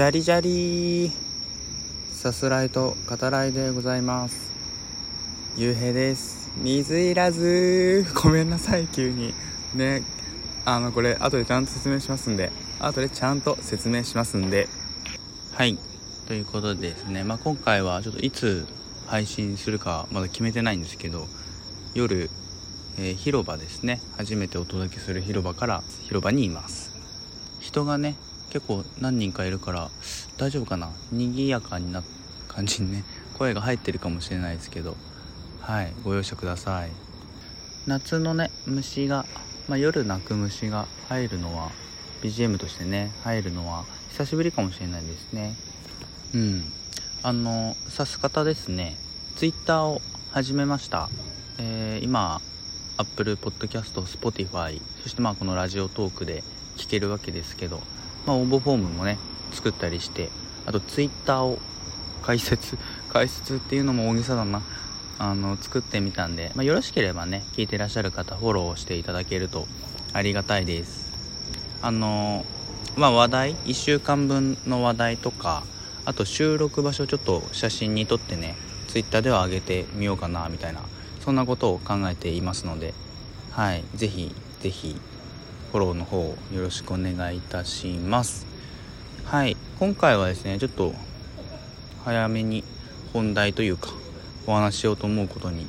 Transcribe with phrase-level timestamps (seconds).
[0.00, 1.12] ジャリジャリ。
[2.10, 4.50] さすらいと語らいでございます。
[5.58, 6.50] ゆうへいです。
[6.56, 8.06] 水いらず。
[8.14, 9.34] ごめんなさい急に。
[9.74, 10.02] ね。
[10.64, 12.50] あのこれ後でちゃんと説明しますんで。
[12.78, 14.70] 後でちゃんと説明しますんで。
[15.52, 15.76] はい。
[16.26, 18.66] ということでですね、まあ、今回はちょっといつ
[19.06, 21.28] 配信するかまだ決めてないんですけど
[21.92, 22.30] 夜、
[22.96, 24.00] えー、広場ですね。
[24.16, 26.90] 初めてお届けする広場から広場にいます。
[27.60, 28.16] 人がね
[28.50, 29.90] 結構何人かいるから
[30.36, 30.90] 大丈夫かな？
[31.12, 32.02] 賑やかにな
[32.48, 33.04] 感じにね
[33.38, 34.96] 声が入ってるかもしれないですけど
[35.60, 36.90] はいご容赦ください。
[37.86, 39.24] 夏のね虫が、
[39.68, 41.70] まあ、夜鳴く虫が入るのは
[42.22, 45.54] BGM としてね入るのは久しぶりかもしれないですね。
[46.34, 46.72] うん。
[47.22, 48.96] あのさす方ですね。
[49.36, 51.08] Twitter を始めました、
[51.58, 52.40] えー、今
[52.98, 56.42] Apple Podcast、Spotify そしてまあこのラジオトークで
[56.76, 57.82] 聞けるわけですけど
[58.26, 59.18] まあ、応募フォームもね
[59.52, 60.30] 作ったりして
[60.66, 61.58] あとツイッターを
[62.22, 62.78] 解説
[63.12, 64.62] 解説っていうのも大げさだな。
[65.22, 69.68] あの作ってみたんで、まあ、よろしければね聞いてらっしゃる方フォローしていただけると
[70.14, 71.10] ありがたいです。
[71.82, 72.46] あの
[72.96, 75.62] まあ話題1週間分の話題とか
[76.06, 78.56] あと収録場所ちょっと写真に撮ってね
[78.88, 80.80] ツイッターでは上げてみようかなみたいな
[81.20, 82.94] そんなことを考えていますので
[83.50, 84.96] はい是非是非
[85.70, 88.44] フォローの方よろしくお願いいたします。
[89.24, 89.56] はい。
[89.78, 90.92] 今回はですねちょっと
[92.04, 92.64] 早めに
[93.12, 93.90] 本題というか
[94.48, 95.68] お話ししようと思うことに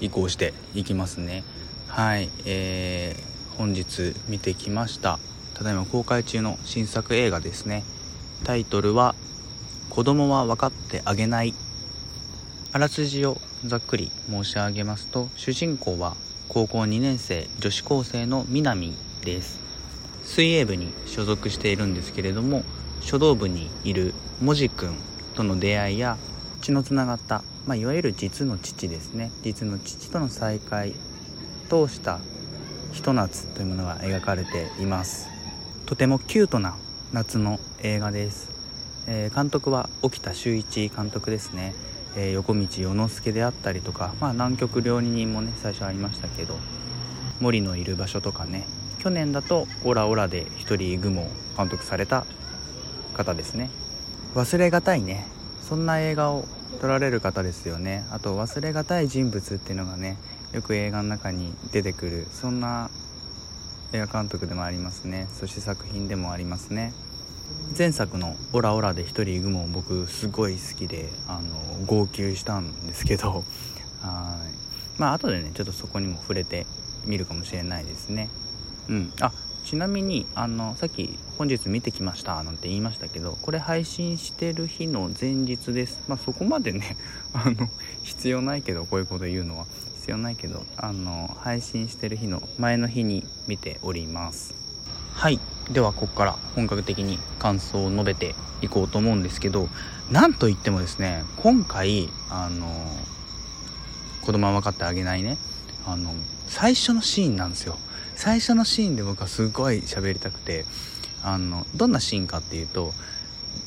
[0.00, 1.42] 移行していきますね。
[1.88, 2.30] はい。
[2.44, 5.18] えー、本日見てきました。
[5.54, 7.82] ただいま公開中の新作映画ですね。
[8.44, 9.16] タイトルは
[9.90, 11.52] 「子供は分かってあげない」
[12.72, 16.14] あらすじをざっくり申し上げますと主人公は
[16.52, 19.60] 高校2年生女子高生の南です。
[20.24, 22.64] 水泳部に所属しているんですけれども
[23.00, 24.96] 書道部にいるもじくん
[25.36, 26.16] との出会いや
[26.60, 29.30] 血のつながった、まあ、いわゆる実の父ですね。
[29.42, 30.94] 実の父との再会
[31.68, 32.18] 通した
[32.90, 35.28] ひと夏というものが描かれています。
[35.86, 36.74] とてもキュートな
[37.12, 38.50] 夏の映画です、
[39.06, 41.74] えー、監督は沖田修一監督ですね。
[42.16, 46.56] えー、横道世之助であったりとか、まあ、南極料理人もね最初ありましたけど
[47.40, 48.66] 森のいる場所とかね
[48.98, 52.26] 去年だと「オラオラ」で一人雲を監督された
[53.14, 53.70] 方ですね。
[54.34, 55.26] 忘れがたいね。
[55.60, 56.46] そんな映画を
[56.80, 58.04] 撮られる方ですよね。
[58.10, 60.16] あと忘れがたい人物っていうのがね
[60.52, 62.90] よく映画の中に出てくるそんな
[63.92, 65.28] 映画監督でもありますね。
[65.32, 66.92] そして作品でもありますね。
[67.76, 73.44] 前作の「オラオラ」で一人雲僕すごい好きであの号泣したんですけど
[74.02, 74.38] は
[74.98, 75.00] い。
[75.00, 76.66] まあ後でねちょっとそこにも触れて
[77.06, 78.28] みるかもしれないですね。
[78.88, 79.12] うん。
[79.20, 79.32] あ
[79.64, 86.00] ちなみにあのさっき本日見てきましたなんて言いましたけどこれ配信してる日の前日です。
[86.08, 86.96] まあそこまでね
[87.32, 87.68] あの
[88.02, 89.66] 必要ないけどこういうこと言うのは。
[90.00, 94.54] 必要ないけどあの配信してる日の前の日に見ております。
[95.12, 95.38] はい。
[95.70, 99.68] ではここから本格的に感想を述べていこうと思うんですけど
[100.10, 102.66] なんといってもですね今回あの
[104.22, 105.38] 子供は分かってあげないね。
[105.86, 106.12] あの
[106.46, 107.78] 最初のシーンなんですよ。
[108.14, 110.66] 最初のシーンで僕はすごい喋りたくて
[111.22, 112.92] あのどんなシーンかっていうと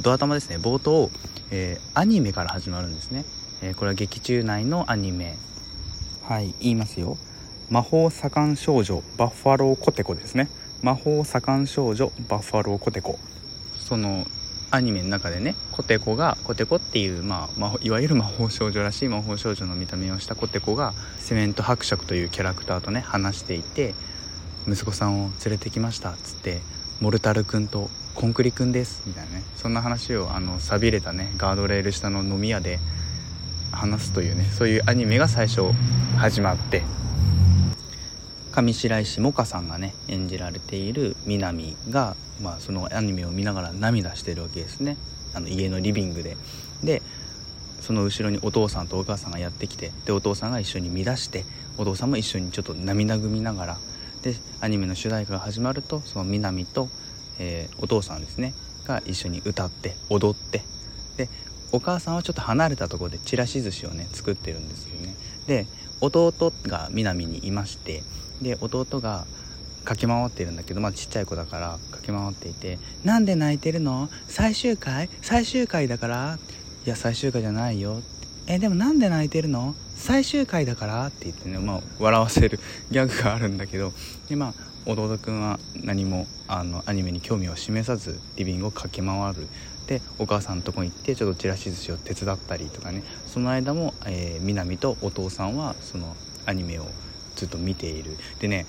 [0.00, 0.56] ドア玉ですね。
[0.56, 1.10] 冒頭、
[1.50, 3.24] えー、アニメから始まるんですね、
[3.60, 5.36] えー、これは劇中内のアニメ。
[6.22, 7.16] はい言いますよ。
[7.70, 10.48] 魔法盛ん少女バッファローコテコですね。
[10.82, 13.18] 魔法盛ん少女バッファローコテコ。
[13.78, 14.26] その
[14.70, 23.94] アニメの中でねコテコがコテコっていう、まあ、いわゆる魔法少女らしい魔法少女の見た目をしたコテコがセメント伯爵というキャラクターとね話していて
[24.68, 26.60] 息子さんを連れてきましたっつって
[27.00, 29.44] モルタル君とコンクリ君ですみたいなね。
[29.56, 32.80] そんな話をあの寂れたねガードレール下の飲み屋で
[33.70, 35.62] 話すというねそういうアニメが最初
[36.16, 36.82] 始まって
[38.56, 44.96] 上白石萌歌さんがね演じられている南が、まあ、そのアニメを見ながら涙してるわけですね。
[45.34, 46.38] あの家のリビングで。
[46.82, 47.02] で
[47.82, 51.44] その後ろにお父さんとお母さんがやってきてでお父さんが一緒に乱して
[51.76, 53.78] お父さんも一緒にちょっと涙ぐみながら。
[54.22, 56.88] でアニメの主題歌が始まるとその南と、
[57.38, 58.54] えー、お父さんですね
[58.84, 60.62] が一緒に歌って踊って。
[61.18, 61.28] で
[61.72, 65.14] お母さんはちょっと離れたところでちらし寿司をね作ってるんですよね。
[65.46, 65.66] で
[66.00, 66.32] 弟
[66.66, 68.02] が南にいまして
[68.42, 69.26] で弟が
[69.84, 74.08] 駆け回ってるんだけどまあちっちゃい子だから駆け回っていて「なんで泣いてるの？
[74.28, 75.08] 最終回？
[75.22, 76.38] 最終回だから」
[76.84, 78.02] いや最終回じゃないよ」
[78.48, 79.74] えでもなんで泣いてるの？
[79.94, 82.58] 最終回だから」って言ってね、まあ、笑わせる
[82.90, 83.92] ギャグがあるんだけど
[84.28, 89.48] でまあ弟くんは何もあのアニメに興味を示さずリビングを駆け回る。
[89.86, 93.04] でお母さんのとこに行ってちょっとちらし寿司を手伝ったりとかね。
[93.32, 96.88] その間も、えー、南とお父さんはそのアニメを
[97.36, 98.16] ずっと見ている。
[98.40, 98.66] でね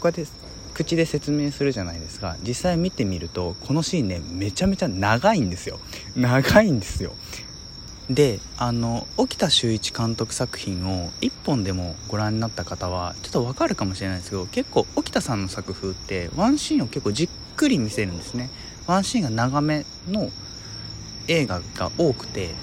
[0.00, 0.30] こうやって
[0.74, 2.36] 口で説明するじゃないですか。
[2.42, 5.80] 実際見てみるとこのシーンねめちゃめちゃ長いんですよ。
[6.14, 7.14] 長いんですよ。
[8.10, 18.50] であの沖田修一監督作品を1本でもご覧になった方はちょっとわかるかもしれないですけど結構沖田さんの作風ってワンシーンを結構じっくり見せるんですね。
[18.86, 20.30] ワンシーンが長めの
[21.26, 22.54] 映画が多くて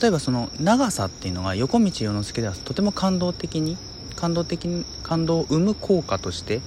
[0.00, 3.76] 例えばその長さっていうのが横道世之助ではとても感動的に
[4.18, 6.60] 感動的に感動を生む効果として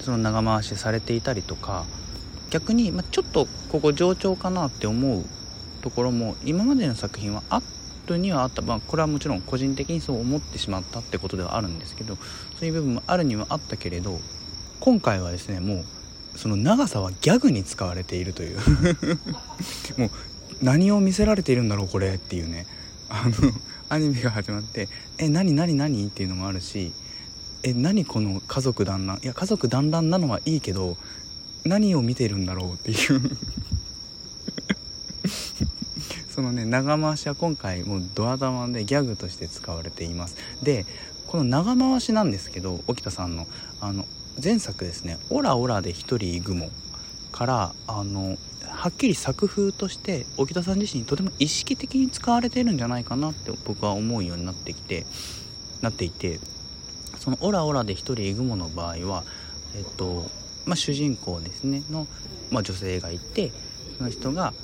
[0.00, 1.84] その長回しされていたりとか
[2.50, 5.24] 逆に、まあ、ちょっとここ冗長かなって思う
[5.82, 7.62] ところも今までの作品はあ
[8.08, 12.16] るにはあった、まあ、これはもちろん個人的にそう思ってしまったってことではあるんですけど
[12.58, 14.18] そういう部分もあるにはあったけれど
[14.80, 15.84] 今回はですねも
[16.34, 18.58] うその長さはギャグに使われているという。
[19.96, 20.10] もう
[20.62, 22.66] 何を見せられているんだろうこれっていうね。
[23.08, 23.52] あの
[23.90, 24.88] アニメが始まって
[25.18, 26.92] 「え何何何?」っていうのもあるし
[27.64, 30.96] 「え何この家族団らんいや家族団らんなのはいいけど
[31.64, 33.20] 何を見てるんだろうっていう。
[36.30, 40.36] そのね長回しは今回もうドア玉でギャグとして使われています。
[40.62, 40.86] で
[41.26, 43.48] この長回しなんですけど沖田さんの
[43.80, 44.06] あの
[44.42, 46.70] 前作ですね「オラオラで一人グモ」
[47.32, 48.38] からあの
[48.80, 55.04] はっきり作風として沖田さん自身とても意識的に使われてるんじゃないかなって僕は思うようになってきて
[55.82, 56.40] なっていて
[57.18, 59.24] その「オラオラで一人グモ」の場合は
[59.76, 60.30] えっと
[60.64, 62.06] まあ主人公ですねの、
[62.50, 63.52] まあ、女性がいて
[63.98, 64.54] その人が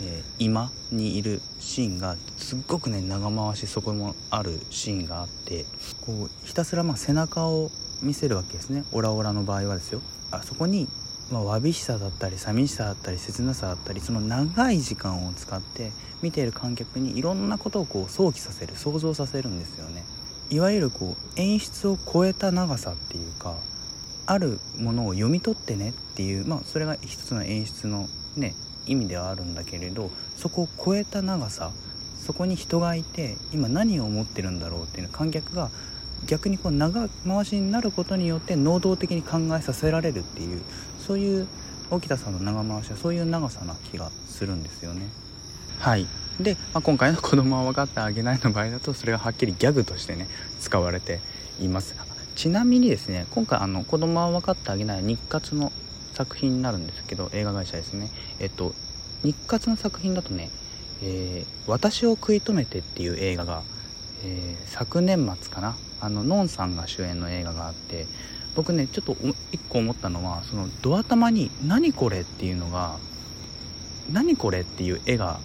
[0.00, 5.64] えー、今にいるシーンがすっごくね長回しそこもあるシーンがあって
[6.06, 8.84] こうひたすらま背中を見せるわけですね。
[8.92, 10.00] オラオラの場合はですよ。
[10.30, 10.88] あそこに、
[11.30, 15.92] まあ、わびしさだったり寂しさだったり切なさだったりその長い時間を使って
[16.22, 20.04] 見ている観客にいろんなことをこう想起させる想像させるんですよね。
[20.50, 23.54] いわゆるこう演出を超えた長さっていうか
[24.24, 28.54] あるものを読み取ってねっていうまあそれが一つの演出のね
[28.86, 31.70] 意味ではあるんだけれどそこを超えた長さ
[32.16, 35.70] そこに人がいて今何を思ってるんだろうっていうの観客が
[36.26, 40.62] 逆にこう長回しになることによって能動的に考えさせられるっていう
[41.08, 41.48] そういう
[41.90, 45.06] 沖田さんの長回しはそういう長さな気がするんですよね。
[45.78, 46.06] はい。
[46.38, 50.28] で、まあ、今回の「子供は分かってあげない」の場合だとそれがはっきりギャグとしてね
[50.60, 51.20] 使われて
[51.60, 51.94] います。
[52.36, 55.72] ちなみにですね今回あの「子供は分かってあげない」日活の
[56.12, 58.10] 作品になるんですけど映画会社ですね。
[58.38, 58.74] えっと
[59.24, 60.50] 日活の作品だとね
[61.02, 63.62] 「えー、私を食い止めて」っていう映画が、
[64.24, 65.74] えー、昨年末かな。
[66.00, 68.06] あのノンさんが主演の映画があって
[68.54, 69.16] 僕ねちょっと
[69.52, 72.96] 一個思ったのはそのドア玉に「何これ?」っていうのが
[74.12, 75.40] 「何これ?」っていう絵が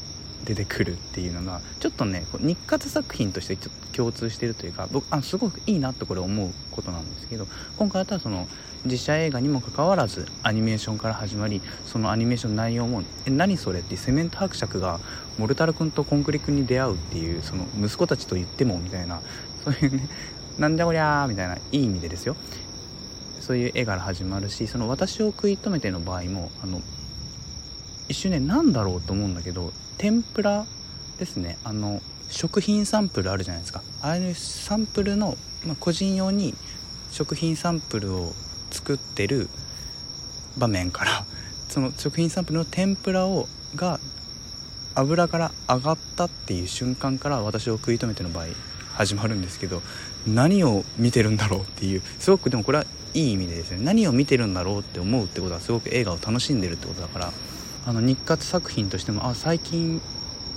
[0.45, 7.47] 出てくるっていうのがちょっとね日活作品としてちょっと共通してるというか僕あすごくいいなとこれ思うことなんですけど
[7.77, 8.47] 今回だったらその
[8.85, 14.99] 実写映画にもかかわらずアニメーションから始まりそのアニメーション内容も「え何それ?」ってセメント伯爵が
[15.37, 19.21] モルタル君とコンクリ君に出会うっていうその息子たちと言ってもみたいな
[19.63, 20.09] そういうね
[20.57, 22.35] なんじゃこりゃーみたいないい意味でですよ
[23.43, 26.81] そういう絵から始まるしその私を食い止めての場合もあの
[28.07, 30.65] 一瞬ね何だろうと思うんだけど天ぷら
[31.19, 31.57] ですね。
[31.65, 33.83] あの食品サンプルあるじゃないですか。
[34.01, 36.55] ああいうサンプルの、まあ、個人用に
[37.11, 38.33] 食品サンプルを
[38.71, 39.49] 作ってる
[40.57, 41.25] 場面から
[41.67, 43.99] その食品サンプルの天ぷらをが
[44.95, 48.45] 油から上がったっていう瞬間から私を食い止めての場合
[48.93, 49.81] 始まるんですけど
[50.25, 57.33] 何を見てるんだろうっていうすごくでもこれはいい意味でですね何を見てるんだろうって思うってことはすごく映画を楽しんでるってことだから
[57.85, 60.01] あの日活作品としてもあ最近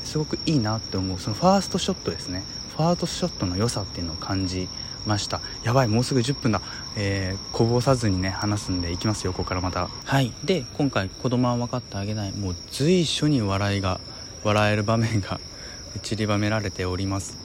[0.04, 2.44] すごくいいなって思うそのファーストショットですね。
[2.76, 4.68] ファーストショットの良さっていうのを感じ
[5.06, 5.40] ました。
[5.64, 6.60] やばいもうすぐ10分だ、
[6.96, 9.88] えー、こぼさずにね話すんでいきますよここからまた。
[9.88, 10.32] はい。
[10.44, 14.00] で今回子供は分かってあげないもう随所に笑いが
[14.44, 15.40] 笑える場面が
[16.02, 17.36] 散りばめられております。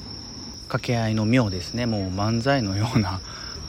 [0.68, 1.88] 掛け合いの妙ですね。
[1.88, 3.20] もう漫才のような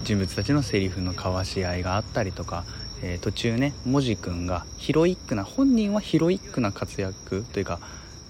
[0.03, 2.65] 人物たちのセリフの交わし合いがあったりとか
[3.03, 7.81] えー、途中ねもじくんがヒロイックな本人はヒロイックな活躍というか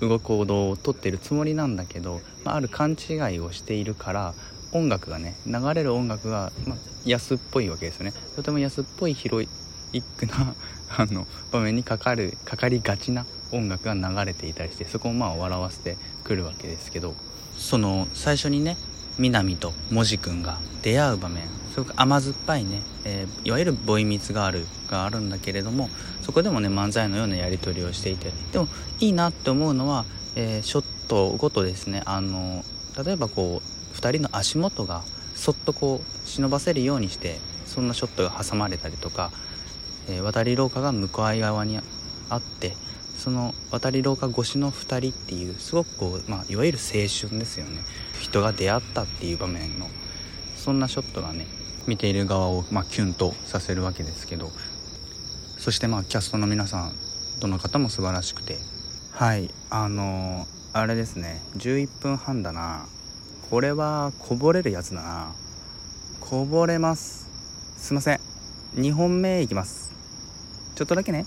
[0.01, 4.35] 動く行動をとってるつもりなんだけど、まあ、ある勘違いをしているから
[4.73, 8.15] 音楽がね流れる音楽が、まあ、安っぽいわけですよね。
[8.35, 9.49] とても安っぽいヒロイ
[9.93, 10.55] ックな
[10.97, 17.15] あの場面にかかるかかりがちな音楽が流れていたりしてそこをまあ笑わせてくるわけですけど
[17.57, 18.79] その最初にね
[19.19, 25.89] 南ともじくんが出会う場面すごく甘酸っぱいね、えー、いわゆるボイミツガールがあるんだけれども
[26.21, 28.31] そこでもね漫才のようなやり取りをしていて。
[28.53, 28.69] でも
[29.01, 30.05] いいなって思うのは、
[30.37, 32.03] えー、ショットごとですね。
[32.05, 32.65] あの
[33.03, 35.03] 例えばこう2人の足元が
[35.35, 39.31] そっとこう忍ばせるようにしてそんなショットが挟まれたりとか、
[40.09, 41.81] えー、渡り廊下が向かい側に
[42.29, 42.77] あって
[43.17, 47.83] その渡り廊下越しの2人っていうすごくこう、まあ、いわゆる青春ですよね。
[48.21, 49.87] 人が出会ったっていう場面の
[50.57, 51.47] そんなショットがね
[51.87, 54.51] 見ている側を、まあ、キュンとさせるわけですけど。
[55.59, 56.93] そしてまあキャストの皆さん
[57.39, 58.59] どの方も素晴らしくて。
[59.13, 59.51] はい。
[59.71, 61.41] あのー、あれですね。
[61.57, 62.87] 11分半だな。
[63.51, 65.33] これはこぼれるやつだな。
[66.21, 67.29] こぼれます。
[67.77, 68.21] すいません。
[68.77, 69.93] 2本目いきます。
[70.75, 71.27] ちょっとだけね。